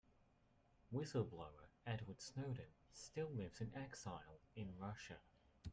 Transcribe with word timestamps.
Whistle-blower 0.89 1.69
Edward 1.85 2.21
Snowden 2.21 2.73
still 2.91 3.27
lives 3.27 3.61
in 3.61 3.71
exile 3.75 4.39
in 4.55 4.75
Russia. 4.79 5.19